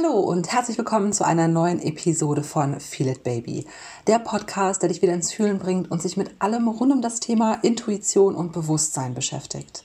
[0.00, 3.66] Hallo und herzlich willkommen zu einer neuen Episode von Feel It Baby,
[4.06, 7.18] der Podcast, der dich wieder ins Fühlen bringt und sich mit allem rund um das
[7.18, 9.84] Thema Intuition und Bewusstsein beschäftigt.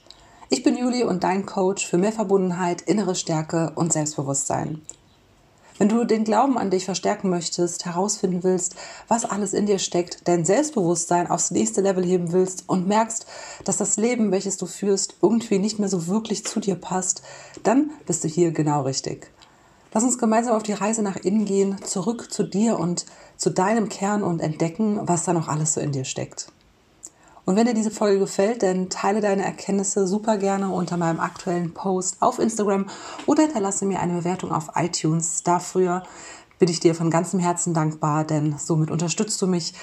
[0.50, 4.84] Ich bin Juli und dein Coach für mehr Verbundenheit, innere Stärke und Selbstbewusstsein.
[5.80, 8.76] Wenn du den Glauben an dich verstärken möchtest, herausfinden willst,
[9.08, 13.26] was alles in dir steckt, dein Selbstbewusstsein aufs nächste Level heben willst und merkst,
[13.66, 17.24] dass das Leben, welches du führst, irgendwie nicht mehr so wirklich zu dir passt,
[17.64, 19.32] dann bist du hier genau richtig.
[19.94, 23.06] Lass uns gemeinsam auf die Reise nach innen gehen, zurück zu dir und
[23.38, 26.52] zu deinem Kern und entdecken, was da noch alles so in dir steckt.
[27.46, 31.76] Und wenn dir diese Folge gefällt, dann teile deine Erkenntnisse super gerne unter meinem aktuellen
[31.76, 32.88] Post auf Instagram
[33.28, 35.44] oder hinterlasse mir eine Bewertung auf iTunes.
[35.44, 36.02] Dafür
[36.58, 39.74] bin ich dir von ganzem Herzen dankbar, denn somit unterstützt du mich,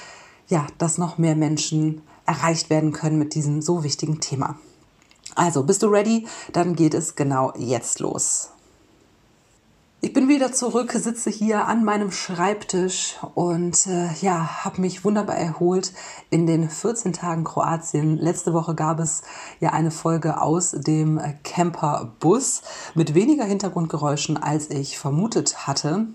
[0.49, 4.59] ja, dass noch mehr Menschen erreicht werden können mit diesem so wichtigen Thema.
[5.37, 6.27] Also, bist du ready?
[6.53, 8.51] Dann geht es genau jetzt los.
[10.03, 15.37] Ich bin wieder zurück, sitze hier an meinem Schreibtisch und äh, ja, habe mich wunderbar
[15.37, 15.93] erholt
[16.31, 18.17] in den 14 Tagen Kroatien.
[18.17, 19.21] Letzte Woche gab es
[19.61, 22.63] ja eine Folge aus dem Camperbus
[22.95, 26.07] mit weniger Hintergrundgeräuschen, als ich vermutet hatte.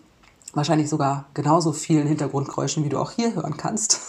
[0.56, 4.00] Wahrscheinlich sogar genauso vielen Hintergrundgeräuschen, wie du auch hier hören kannst.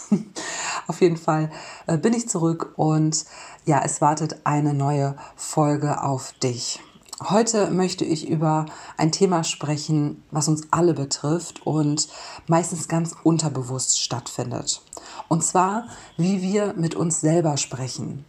[0.87, 1.51] Auf jeden Fall
[1.85, 3.25] äh, bin ich zurück und
[3.65, 6.79] ja, es wartet eine neue Folge auf dich.
[7.23, 12.07] Heute möchte ich über ein Thema sprechen, was uns alle betrifft und
[12.45, 14.83] meistens ganz unterbewusst stattfindet.
[15.27, 18.23] Und zwar, wie wir mit uns selber sprechen.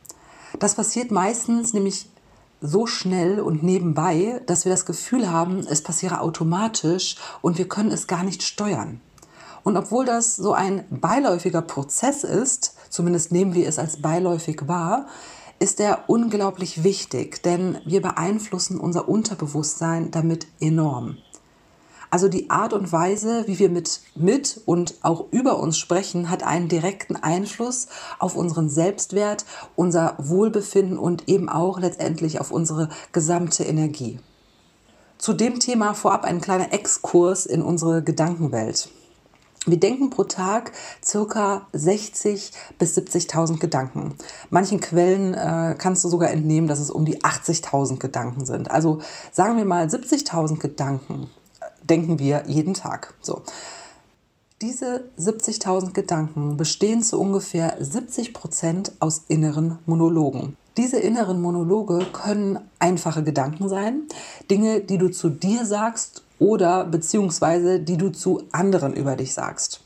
[0.59, 2.09] Das passiert meistens nämlich
[2.63, 7.93] so schnell und nebenbei, dass wir das Gefühl haben, es passiere automatisch und wir können
[7.93, 9.03] es gar nicht steuern.
[9.65, 15.07] Und obwohl das so ein beiläufiger Prozess ist, zumindest nehmen wir es als beiläufig wahr,
[15.59, 21.19] ist er unglaublich wichtig, denn wir beeinflussen unser Unterbewusstsein damit enorm.
[22.11, 26.43] Also die Art und Weise, wie wir mit, mit und auch über uns sprechen, hat
[26.43, 29.45] einen direkten Einfluss auf unseren Selbstwert,
[29.77, 34.21] unser Wohlbefinden und eben auch letztendlich auf unsere gesamte Energie.
[35.19, 38.89] Zu dem Thema vorab ein kleiner Exkurs in unsere Gedankenwelt.
[39.71, 40.73] Wir denken pro Tag
[41.05, 44.15] circa 60 bis 70.000 Gedanken.
[44.51, 48.71] Manchen Quellen äh, kannst du sogar entnehmen, dass es um die 80.000 Gedanken sind.
[48.71, 51.29] Also sagen wir mal 70.000 Gedanken
[51.61, 53.15] äh, denken wir jeden Tag.
[53.21, 53.43] So.
[54.61, 60.57] Diese 70.000 Gedanken bestehen zu ungefähr 70 Prozent aus inneren Monologen.
[60.77, 64.03] Diese inneren Monologe können einfache Gedanken sein,
[64.51, 69.83] Dinge, die du zu dir sagst oder beziehungsweise die du zu anderen über dich sagst.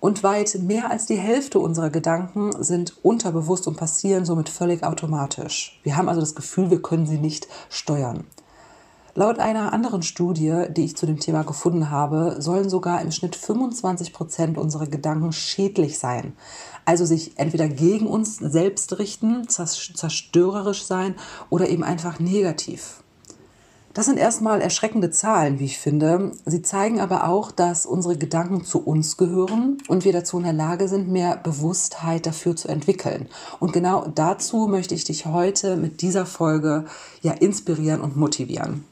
[0.00, 5.80] Und weit mehr als die Hälfte unserer Gedanken sind unterbewusst und passieren somit völlig automatisch.
[5.82, 8.24] Wir haben also das Gefühl, wir können sie nicht steuern.
[9.18, 13.34] Laut einer anderen Studie, die ich zu dem Thema gefunden habe, sollen sogar im Schnitt
[13.34, 16.36] 25 Prozent unserer Gedanken schädlich sein.
[16.84, 21.16] Also sich entweder gegen uns selbst richten, zerstörerisch sein
[21.50, 23.02] oder eben einfach negativ.
[23.98, 26.30] Das sind erstmal erschreckende Zahlen, wie ich finde.
[26.46, 30.52] Sie zeigen aber auch, dass unsere Gedanken zu uns gehören und wir dazu in der
[30.52, 33.26] Lage sind, mehr Bewusstheit dafür zu entwickeln.
[33.58, 36.84] Und genau dazu möchte ich dich heute mit dieser Folge
[37.22, 38.84] ja inspirieren und motivieren.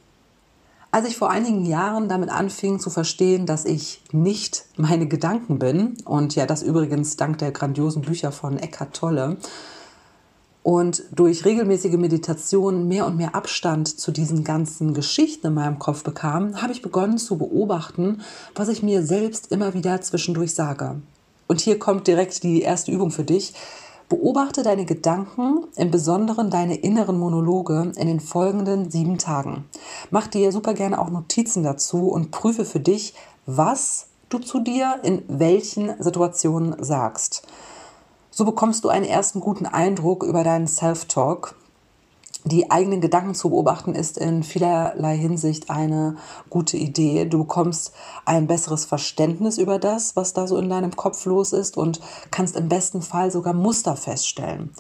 [0.91, 5.99] Als ich vor einigen Jahren damit anfing zu verstehen, dass ich nicht meine Gedanken bin,
[6.05, 9.37] und ja, das übrigens dank der grandiosen Bücher von Eckhart Tolle,
[10.67, 16.03] und durch regelmäßige Meditation mehr und mehr Abstand zu diesen ganzen Geschichten in meinem Kopf
[16.03, 18.23] bekam, habe ich begonnen zu beobachten,
[18.57, 20.97] was ich mir selbst immer wieder zwischendurch sage.
[21.47, 23.55] Und hier kommt direkt die erste Übung für dich.
[24.09, 29.67] Beobachte deine Gedanken, im Besonderen deine inneren Monologe in den folgenden sieben Tagen.
[30.11, 33.15] Mach dir super gerne auch Notizen dazu und prüfe für dich,
[33.47, 37.47] was du zu dir in welchen Situationen sagst.
[38.39, 41.55] So bekommst du einen ersten guten Eindruck über deinen Self-Talk.
[42.45, 46.19] Die eigenen Gedanken zu beobachten ist in vielerlei Hinsicht eine
[46.51, 47.25] gute Idee.
[47.25, 47.95] Du bekommst
[48.27, 52.01] ein besseres Verständnis über das, was da so in deinem Kopf los ist und
[52.31, 54.71] kannst im besten Fall sogar Muster feststellen.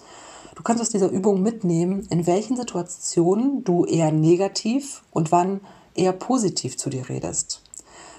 [0.55, 5.63] Du kannst aus dieser Übung mitnehmen, in welchen Situationen du eher negativ und wann
[5.95, 7.63] eher positiv zu dir redest.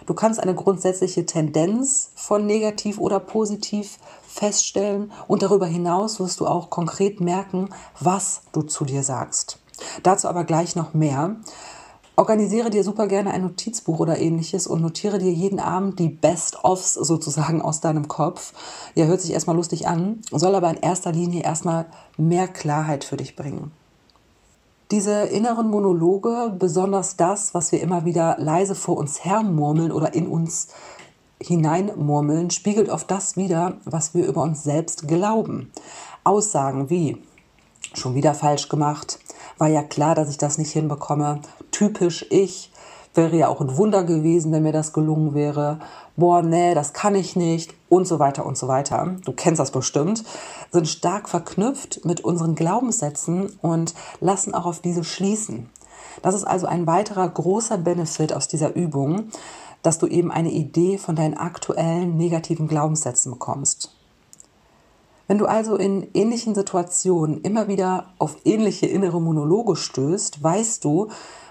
[0.07, 3.99] Du kannst eine grundsätzliche Tendenz von negativ oder positiv
[4.37, 7.69] feststellen und darüber hinaus wirst du auch konkret merken,
[7.99, 9.59] was du zu dir sagst.
[10.03, 11.37] Dazu aber gleich noch mehr.
[12.15, 16.95] Organisiere dir super gerne ein Notizbuch oder ähnliches und notiere dir jeden Abend die Best-ofs
[16.95, 18.53] sozusagen aus deinem Kopf.
[18.95, 21.85] Ja, hört sich erstmal lustig an, soll aber in erster Linie erstmal
[22.17, 23.71] mehr Klarheit für dich bringen.
[24.89, 30.27] Diese inneren Monologe, besonders das, was wir immer wieder leise vor uns hermurmeln oder in
[30.27, 30.69] uns
[31.41, 35.71] hineinmurmeln, spiegelt oft das wider, was wir über uns selbst glauben.
[36.23, 37.17] Aussagen wie
[37.93, 39.19] schon wieder falsch gemacht,
[39.57, 41.39] war ja klar, dass ich das nicht hinbekomme,
[41.71, 42.71] typisch ich,
[43.13, 45.79] wäre ja auch ein Wunder gewesen, wenn mir das gelungen wäre.
[46.15, 49.15] Boah, nee, das kann ich nicht und so weiter und so weiter.
[49.25, 50.23] Du kennst das bestimmt.
[50.71, 55.69] Sind stark verknüpft mit unseren Glaubenssätzen und lassen auch auf diese schließen.
[56.21, 59.29] Das ist also ein weiterer großer Benefit aus dieser Übung,
[59.87, 63.95] dass du eben eine Idee von deinen aktuellen negativen Glaubenssätzen bekommst.
[65.27, 71.07] Wenn du also in ähnlichen Situationen immer wieder auf ähnliche innere Monologe stößt, weißt du,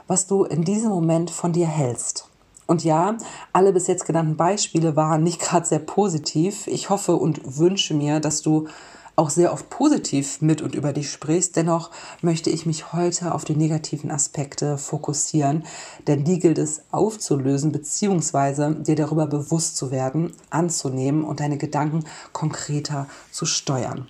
[0.06, 2.28] was du in diesem Moment von dir hältst.
[2.66, 3.16] Und ja,
[3.54, 6.66] alle bis jetzt genannten Beispiele waren nicht gerade sehr positiv.
[6.66, 8.68] Ich hoffe und wünsche mir, dass du
[9.16, 11.56] auch sehr oft positiv mit und über dich sprichst.
[11.56, 11.90] Dennoch
[12.20, 15.64] möchte ich mich heute auf die negativen Aspekte fokussieren,
[16.06, 18.82] denn die gilt es aufzulösen bzw.
[18.82, 24.08] dir darüber bewusst zu werden, anzunehmen und deine Gedanken konkreter zu steuern.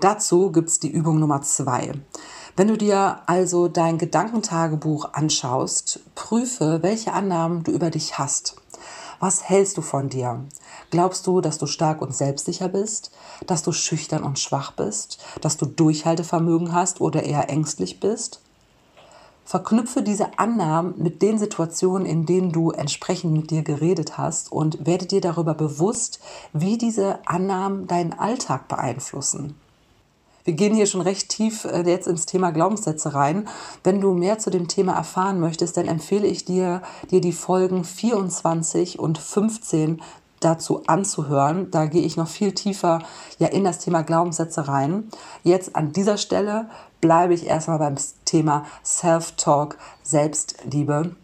[0.00, 1.92] Dazu gibt es die Übung Nummer zwei.
[2.56, 8.61] Wenn du dir also dein Gedankentagebuch anschaust, prüfe, welche Annahmen du über dich hast.
[9.22, 10.42] Was hältst du von dir?
[10.90, 13.12] Glaubst du, dass du stark und selbstsicher bist?
[13.46, 15.22] Dass du schüchtern und schwach bist?
[15.40, 18.40] Dass du Durchhaltevermögen hast oder eher ängstlich bist?
[19.44, 24.86] Verknüpfe diese Annahmen mit den Situationen, in denen du entsprechend mit dir geredet hast und
[24.86, 26.18] werde dir darüber bewusst,
[26.52, 29.54] wie diese Annahmen deinen Alltag beeinflussen.
[30.44, 33.48] Wir gehen hier schon recht tief äh, jetzt ins Thema Glaubenssätze rein.
[33.84, 37.84] Wenn du mehr zu dem Thema erfahren möchtest, dann empfehle ich dir, dir die Folgen
[37.84, 40.00] 24 und 15
[40.40, 41.70] dazu anzuhören.
[41.70, 43.02] Da gehe ich noch viel tiefer
[43.38, 45.08] ja in das Thema Glaubenssätze rein.
[45.44, 46.68] Jetzt an dieser Stelle
[47.00, 47.94] bleibe ich erstmal beim
[48.24, 51.14] Thema Self-Talk, Selbstliebe.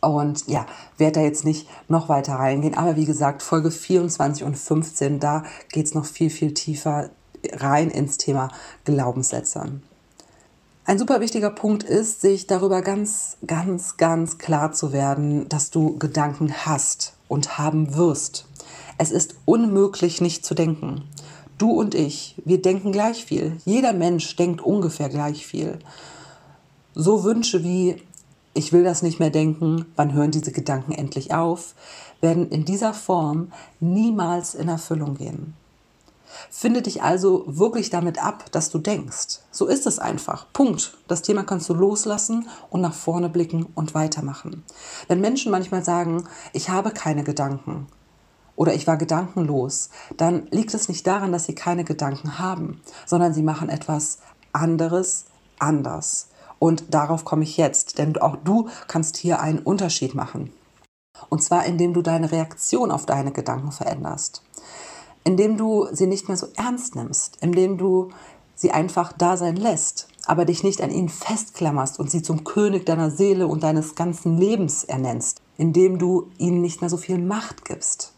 [0.00, 0.66] Und ja,
[0.98, 2.76] werde da jetzt nicht noch weiter reingehen.
[2.76, 7.10] Aber wie gesagt, Folge 24 und 15, da geht es noch viel, viel tiefer
[7.52, 8.48] rein ins Thema
[8.84, 9.80] Glaubenssätze.
[10.86, 15.96] Ein super wichtiger Punkt ist, sich darüber ganz, ganz, ganz klar zu werden, dass du
[15.98, 18.46] Gedanken hast und haben wirst.
[18.98, 21.08] Es ist unmöglich, nicht zu denken.
[21.56, 23.56] Du und ich, wir denken gleich viel.
[23.64, 25.78] Jeder Mensch denkt ungefähr gleich viel.
[26.94, 27.96] So Wünsche wie,
[28.52, 31.74] ich will das nicht mehr denken, wann hören diese Gedanken endlich auf,
[32.20, 35.54] werden in dieser Form niemals in Erfüllung gehen.
[36.50, 39.40] Finde dich also wirklich damit ab, dass du denkst.
[39.50, 40.46] So ist es einfach.
[40.52, 40.96] Punkt.
[41.08, 44.64] Das Thema kannst du loslassen und nach vorne blicken und weitermachen.
[45.08, 47.86] Wenn Menschen manchmal sagen, ich habe keine Gedanken
[48.56, 53.34] oder ich war gedankenlos, dann liegt es nicht daran, dass sie keine Gedanken haben, sondern
[53.34, 54.18] sie machen etwas
[54.52, 55.26] anderes
[55.58, 56.28] anders.
[56.58, 60.52] Und darauf komme ich jetzt, denn auch du kannst hier einen Unterschied machen.
[61.28, 64.43] Und zwar indem du deine Reaktion auf deine Gedanken veränderst
[65.24, 68.10] indem du sie nicht mehr so ernst nimmst, indem du
[68.54, 72.86] sie einfach da sein lässt, aber dich nicht an ihnen festklammerst und sie zum König
[72.86, 77.64] deiner Seele und deines ganzen Lebens ernennst, indem du ihnen nicht mehr so viel Macht
[77.64, 78.13] gibst.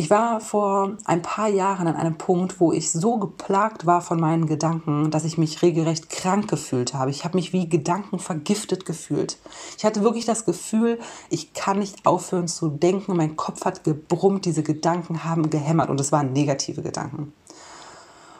[0.00, 4.18] Ich war vor ein paar Jahren an einem Punkt, wo ich so geplagt war von
[4.18, 7.10] meinen Gedanken, dass ich mich regelrecht krank gefühlt habe.
[7.10, 9.36] Ich habe mich wie Gedanken vergiftet gefühlt.
[9.76, 13.14] Ich hatte wirklich das Gefühl, ich kann nicht aufhören zu denken.
[13.14, 17.34] Mein Kopf hat gebrummt, diese Gedanken haben gehämmert und es waren negative Gedanken.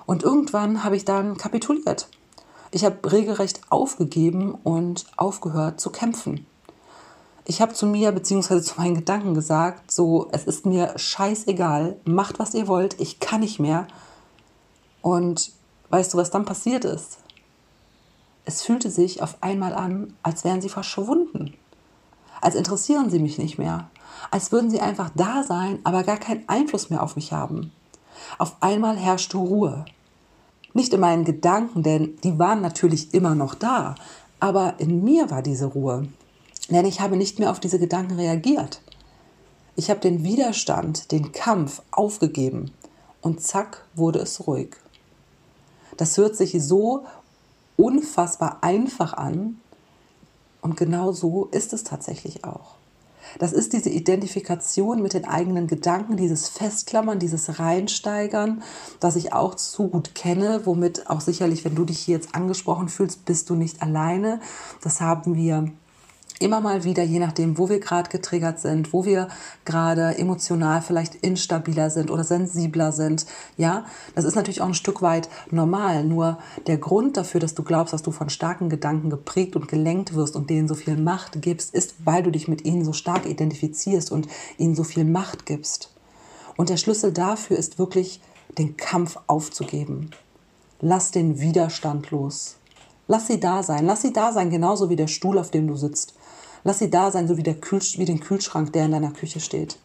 [0.07, 2.09] Und irgendwann habe ich dann kapituliert.
[2.71, 6.47] Ich habe regelrecht aufgegeben und aufgehört zu kämpfen
[7.51, 8.63] ich habe zu mir bzw.
[8.63, 13.41] zu meinen Gedanken gesagt, so, es ist mir scheißegal, macht was ihr wollt, ich kann
[13.41, 13.89] nicht mehr.
[15.03, 15.51] Und
[15.89, 17.19] weißt du, was dann passiert ist?
[18.45, 21.55] Es fühlte sich auf einmal an, als wären sie verschwunden.
[22.41, 23.91] Als interessieren sie mich nicht mehr.
[24.31, 27.73] Als würden sie einfach da sein, aber gar keinen Einfluss mehr auf mich haben.
[28.39, 29.87] Auf einmal herrschte Ruhe.
[30.73, 33.97] Nicht in meinen Gedanken, denn die waren natürlich immer noch da,
[34.39, 36.07] aber in mir war diese Ruhe.
[36.71, 38.81] Denn ich habe nicht mehr auf diese Gedanken reagiert.
[39.77, 42.71] Ich habe den Widerstand, den Kampf aufgegeben
[43.21, 44.77] und zack wurde es ruhig.
[45.97, 47.05] Das hört sich so
[47.77, 49.61] unfassbar einfach an
[50.61, 52.77] und genau so ist es tatsächlich auch.
[53.39, 58.63] Das ist diese Identifikation mit den eigenen Gedanken, dieses Festklammern, dieses Reinsteigern,
[58.99, 62.89] das ich auch zu gut kenne, womit auch sicherlich, wenn du dich hier jetzt angesprochen
[62.89, 64.41] fühlst, bist du nicht alleine.
[64.83, 65.71] Das haben wir
[66.41, 69.29] immer mal wieder, je nachdem, wo wir gerade getriggert sind, wo wir
[69.65, 73.27] gerade emotional vielleicht instabiler sind oder sensibler sind.
[73.57, 76.03] Ja, das ist natürlich auch ein Stück weit normal.
[76.03, 80.15] Nur der Grund dafür, dass du glaubst, dass du von starken Gedanken geprägt und gelenkt
[80.15, 83.27] wirst und denen so viel Macht gibst, ist, weil du dich mit ihnen so stark
[83.27, 85.93] identifizierst und ihnen so viel Macht gibst.
[86.57, 88.21] Und der Schlüssel dafür ist wirklich,
[88.57, 90.11] den Kampf aufzugeben.
[90.81, 92.57] Lass den Widerstand los.
[93.07, 93.85] Lass sie da sein.
[93.87, 96.15] Lass sie da sein, genauso wie der Stuhl, auf dem du sitzt.
[96.65, 99.41] Lass sie da sein, so wie, der Kühl, wie den Kühlschrank, der in deiner Küche
[99.41, 99.79] steht.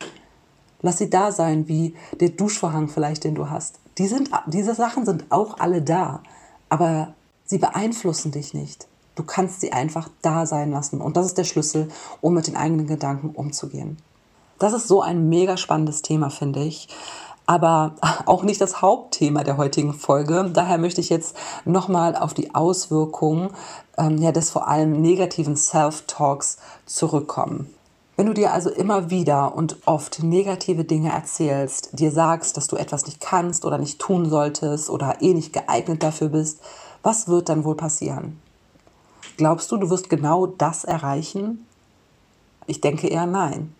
[0.82, 3.80] Lass sie da sein, wie der Duschvorhang vielleicht, den du hast.
[3.98, 6.22] Die sind, diese Sachen sind auch alle da,
[6.70, 7.14] aber
[7.46, 8.88] sie beeinflussen dich nicht.
[9.16, 11.00] Du kannst sie einfach da sein lassen.
[11.00, 11.88] Und das ist der Schlüssel,
[12.20, 13.98] um mit den eigenen Gedanken umzugehen.
[14.60, 16.90] Das ist so ein mega spannendes Thema, finde ich
[17.46, 20.50] aber auch nicht das Hauptthema der heutigen Folge.
[20.54, 21.36] Daher möchte ich jetzt
[21.66, 23.50] nochmal auf die Auswirkungen
[23.98, 27.74] ähm, ja, des vor allem negativen Self-Talks zurückkommen.
[28.18, 32.78] Wenn du dir also immer wieder und oft negative Dinge erzählst, dir sagst, dass du
[32.78, 36.62] etwas nicht kannst oder nicht tun solltest oder eh nicht geeignet dafür bist,
[37.04, 38.40] was wird dann wohl passieren?
[39.36, 41.66] Glaubst du, du wirst genau das erreichen?
[42.68, 43.76] Ich denke eher nein.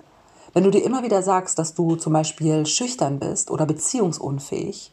[0.56, 4.90] Wenn du dir immer wieder sagst, dass du zum Beispiel schüchtern bist oder beziehungsunfähig,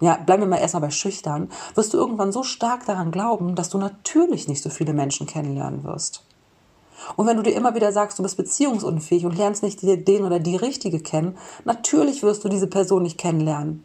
[0.00, 3.68] ja, bleiben wir mal erstmal bei schüchtern, wirst du irgendwann so stark daran glauben, dass
[3.68, 6.24] du natürlich nicht so viele Menschen kennenlernen wirst.
[7.14, 10.40] Und wenn du dir immer wieder sagst, du bist beziehungsunfähig und lernst nicht den oder
[10.40, 13.84] die Richtige kennen, natürlich wirst du diese Person nicht kennenlernen.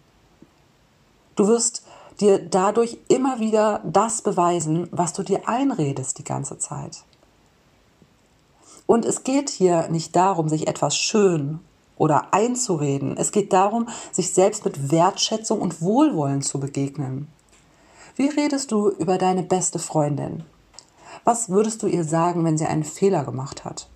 [1.35, 1.83] Du wirst
[2.21, 7.03] dir dadurch immer wieder das beweisen, was du dir einredest die ganze Zeit.
[8.87, 11.59] Und es geht hier nicht darum, sich etwas schön
[11.97, 13.15] oder einzureden.
[13.17, 17.27] Es geht darum, sich selbst mit Wertschätzung und Wohlwollen zu begegnen.
[18.15, 20.43] Wie redest du über deine beste Freundin?
[21.23, 23.87] Was würdest du ihr sagen, wenn sie einen Fehler gemacht hat?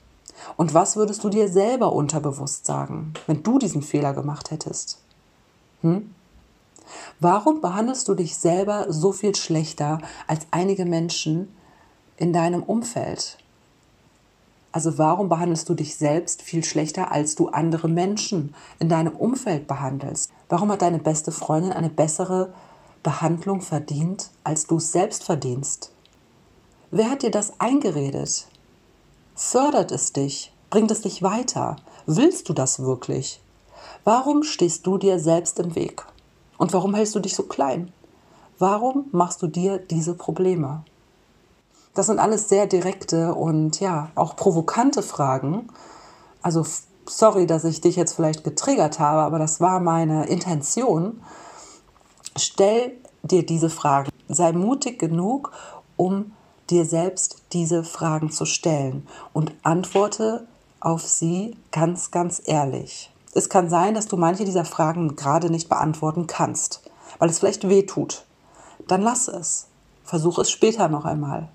[0.57, 5.00] Und was würdest du dir selber unterbewusst sagen, wenn du diesen Fehler gemacht hättest?
[5.81, 6.13] Hm?
[7.19, 11.55] Warum behandelst du dich selber so viel schlechter als einige Menschen
[12.17, 13.38] in deinem Umfeld?
[14.72, 19.68] Also warum behandelst du dich selbst viel schlechter, als du andere Menschen in deinem Umfeld
[19.68, 20.32] behandelst?
[20.48, 22.54] Warum hat deine beste Freundin eine bessere
[23.04, 25.92] Behandlung verdient, als du es selbst verdienst?
[26.90, 28.48] Wer hat dir das eingeredet?
[29.36, 30.54] Fördert es dich?
[30.70, 31.75] Bringt es dich weiter?
[32.06, 33.42] Willst du das wirklich?
[34.04, 36.06] Warum stehst du dir selbst im Weg?
[36.58, 37.92] Und warum hältst du dich so klein?
[38.58, 40.84] Warum machst du dir diese Probleme?
[41.93, 45.67] Das sind alles sehr direkte und ja, auch provokante Fragen.
[46.41, 46.65] Also
[47.05, 51.21] sorry, dass ich dich jetzt vielleicht getriggert habe, aber das war meine Intention.
[52.38, 52.93] Stell
[53.24, 54.10] dir diese Fragen.
[54.29, 55.51] Sei mutig genug,
[55.98, 56.31] um
[56.69, 60.48] dir selbst diese Fragen zu stellen und antworte
[60.79, 63.12] auf sie ganz, ganz ehrlich.
[63.33, 66.81] Es kann sein, dass du manche dieser Fragen gerade nicht beantworten kannst,
[67.19, 68.25] weil es vielleicht weh tut.
[68.88, 69.67] Dann lass es.
[70.03, 71.50] Versuch es später noch einmal.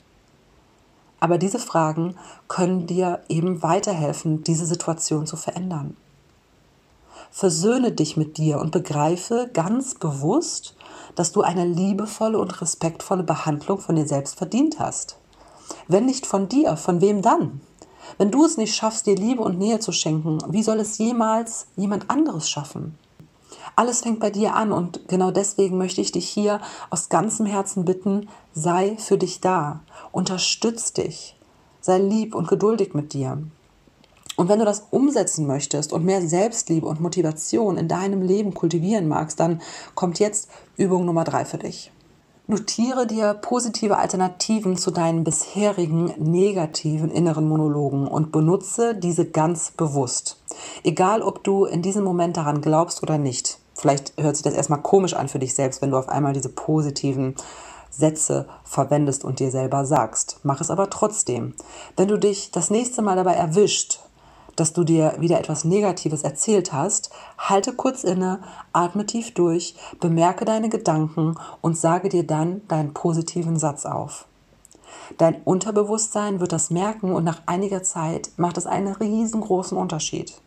[1.21, 2.17] Aber diese Fragen
[2.49, 5.97] können dir eben weiterhelfen, diese Situation zu verändern.
[7.31, 10.77] Versöhne dich mit dir und begreife ganz bewusst,
[11.15, 15.19] dass du eine liebevolle und respektvolle Behandlung von dir selbst verdient hast.
[15.89, 17.61] Wenn nicht von dir, von wem dann?
[18.19, 21.67] Wenn du es nicht schaffst, dir Liebe und Nähe zu schenken, wie soll es jemals
[21.77, 22.97] jemand anderes schaffen?
[23.79, 27.85] Alles fängt bei dir an und genau deswegen möchte ich dich hier aus ganzem Herzen
[27.85, 29.81] bitten, sei für dich da,
[30.13, 31.37] unterstütz dich,
[31.83, 33.37] sei lieb und geduldig mit dir.
[34.37, 39.09] Und wenn du das umsetzen möchtest und mehr Selbstliebe und Motivation in deinem Leben kultivieren
[39.09, 39.61] magst, dann
[39.95, 41.93] kommt jetzt Übung Nummer drei für dich.
[42.47, 50.41] Notiere dir positive Alternativen zu deinen bisherigen negativen inneren Monologen und benutze diese ganz bewusst.
[50.83, 53.59] Egal, ob du in diesem Moment daran glaubst oder nicht.
[53.77, 56.49] Vielleicht hört sich das erstmal komisch an für dich selbst, wenn du auf einmal diese
[56.49, 57.35] positiven
[57.91, 60.41] Sätze verwendest und dir selber sagst.
[60.43, 61.55] Mach es aber trotzdem.
[61.97, 64.01] Wenn du dich das nächste Mal dabei erwischt,
[64.57, 68.41] dass du dir wieder etwas Negatives erzählt hast, halte kurz inne,
[68.73, 74.25] atme tief durch, bemerke deine Gedanken und sage dir dann deinen positiven Satz auf.
[75.19, 80.41] Dein Unterbewusstsein wird das merken und nach einiger Zeit macht es einen riesengroßen Unterschied.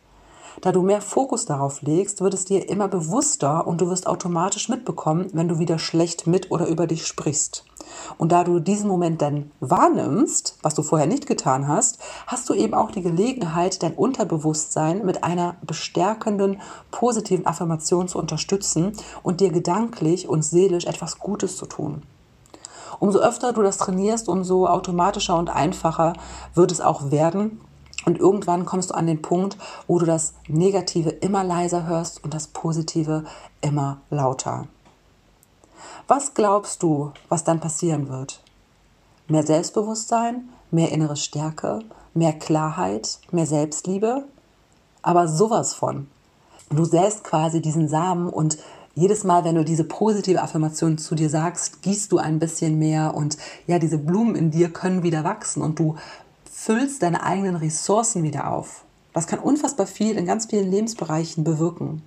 [0.61, 4.67] Da du mehr Fokus darauf legst, wird es dir immer bewusster und du wirst automatisch
[4.67, 7.63] mitbekommen, wenn du wieder schlecht mit oder über dich sprichst.
[8.17, 12.53] Und da du diesen Moment dann wahrnimmst, was du vorher nicht getan hast, hast du
[12.53, 16.61] eben auch die Gelegenheit, dein Unterbewusstsein mit einer bestärkenden,
[16.91, 22.03] positiven Affirmation zu unterstützen und dir gedanklich und seelisch etwas Gutes zu tun.
[22.99, 26.13] Umso öfter du das trainierst, umso automatischer und einfacher
[26.53, 27.61] wird es auch werden.
[28.05, 32.33] Und irgendwann kommst du an den Punkt, wo du das Negative immer leiser hörst und
[32.33, 33.25] das Positive
[33.61, 34.67] immer lauter.
[36.07, 38.41] Was glaubst du, was dann passieren wird?
[39.27, 41.81] Mehr Selbstbewusstsein, mehr innere Stärke,
[42.13, 44.23] mehr Klarheit, mehr Selbstliebe?
[45.01, 46.07] Aber sowas von.
[46.69, 48.57] Du säst quasi diesen Samen und
[48.95, 53.13] jedes Mal, wenn du diese positive Affirmation zu dir sagst, gießt du ein bisschen mehr
[53.15, 55.95] und ja, diese Blumen in dir können wieder wachsen und du
[56.61, 58.83] füllst deine eigenen Ressourcen wieder auf.
[59.13, 62.01] Das kann unfassbar viel in ganz vielen Lebensbereichen bewirken.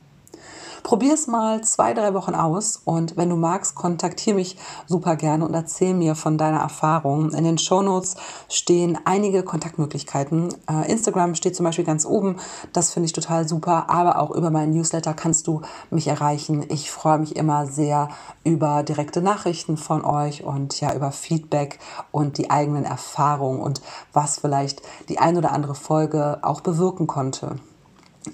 [0.83, 5.47] Probier es mal zwei, drei Wochen aus und wenn du magst, kontaktiere mich super gerne
[5.47, 7.31] und erzähl mir von deiner Erfahrung.
[7.33, 8.17] In den Shownotes
[8.49, 10.53] stehen einige Kontaktmöglichkeiten.
[10.69, 12.37] Äh, Instagram steht zum Beispiel ganz oben,
[12.73, 16.65] das finde ich total super, aber auch über meinen Newsletter kannst du mich erreichen.
[16.69, 18.09] Ich freue mich immer sehr
[18.43, 21.79] über direkte Nachrichten von euch und ja, über Feedback
[22.11, 23.81] und die eigenen Erfahrungen und
[24.13, 27.57] was vielleicht die ein oder andere Folge auch bewirken konnte.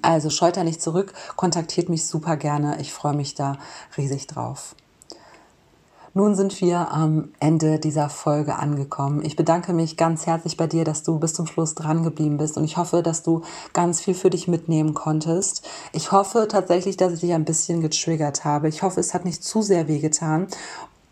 [0.02, 2.80] Also scheut da nicht zurück, kontaktiert mich super gerne.
[2.80, 3.56] Ich freue mich da
[3.96, 4.74] riesig drauf.
[6.14, 9.24] Nun sind wir am Ende dieser Folge angekommen.
[9.24, 12.56] Ich bedanke mich ganz herzlich bei dir, dass du bis zum Schluss dran geblieben bist
[12.56, 13.42] und ich hoffe, dass du
[13.72, 15.68] ganz viel für dich mitnehmen konntest.
[15.92, 18.68] Ich hoffe tatsächlich, dass ich dich ein bisschen getriggert habe.
[18.68, 20.48] Ich hoffe, es hat nicht zu sehr wehgetan.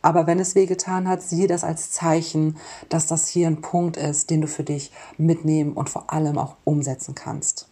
[0.02, 2.56] Aber wenn es wehgetan hat, siehe das als Zeichen,
[2.88, 6.56] dass das hier ein Punkt ist, den du für dich mitnehmen und vor allem auch
[6.64, 7.68] umsetzen kannst.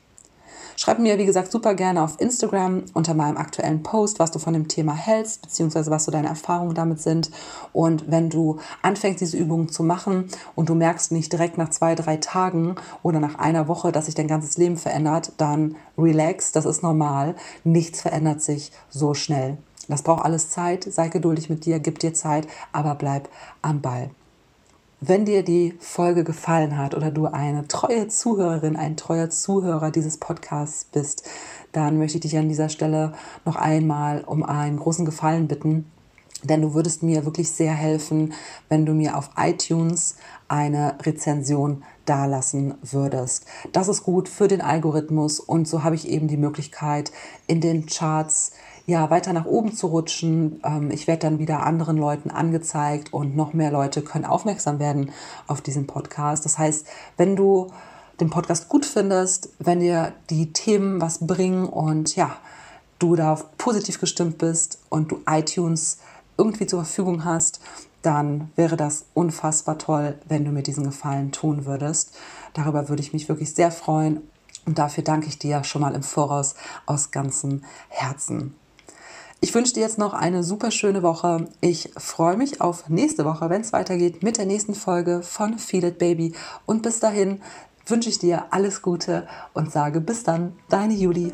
[0.77, 4.55] Schreib mir, wie gesagt, super gerne auf Instagram unter meinem aktuellen Post, was du von
[4.55, 7.31] dem Thema hältst, beziehungsweise was so deine Erfahrungen damit sind.
[7.73, 11.95] Und wenn du anfängst, diese Übungen zu machen und du merkst nicht direkt nach zwei,
[11.95, 16.65] drei Tagen oder nach einer Woche, dass sich dein ganzes Leben verändert, dann relax, das
[16.65, 17.35] ist normal.
[17.63, 19.59] Nichts verändert sich so schnell.
[19.89, 20.85] Das braucht alles Zeit.
[20.85, 23.29] Sei geduldig mit dir, gib dir Zeit, aber bleib
[23.63, 24.11] am Ball.
[25.07, 30.17] Wenn dir die Folge gefallen hat oder du eine treue Zuhörerin, ein treuer Zuhörer dieses
[30.17, 31.29] Podcasts bist,
[31.73, 33.13] dann möchte ich dich an dieser Stelle
[33.45, 35.85] noch einmal um einen großen Gefallen bitten.
[36.43, 38.33] Denn du würdest mir wirklich sehr helfen,
[38.71, 40.17] wenn du mir auf iTunes
[40.49, 43.45] eine Rezension dalassen würdest.
[43.73, 47.13] Das ist gut für den Algorithmus und so habe ich eben die Möglichkeit,
[47.47, 48.53] in den Charts
[48.87, 50.61] ja, weiter nach oben zu rutschen.
[50.65, 55.11] Ähm, ich werde dann wieder anderen Leuten angezeigt und noch mehr Leute können aufmerksam werden
[55.47, 56.45] auf diesen Podcast.
[56.45, 57.69] Das heißt, wenn du
[58.21, 62.37] den Podcast gut findest, wenn dir die Themen was bringen und ja,
[62.99, 65.99] du da positiv gestimmt bist und du iTunes
[66.37, 67.61] irgendwie zur Verfügung hast,
[68.03, 72.15] dann wäre das unfassbar toll, wenn du mir diesen Gefallen tun würdest.
[72.53, 74.21] Darüber würde ich mich wirklich sehr freuen
[74.67, 76.55] und dafür danke ich dir schon mal im Voraus
[76.87, 78.55] aus ganzem Herzen.
[79.45, 81.49] Ich wünsche dir jetzt noch eine super schöne Woche.
[81.61, 85.85] Ich freue mich auf nächste Woche, wenn es weitergeht mit der nächsten Folge von Feel
[85.85, 86.33] It Baby.
[86.65, 87.43] Und bis dahin
[87.87, 91.33] wünsche ich dir alles Gute und sage bis dann, deine Julie.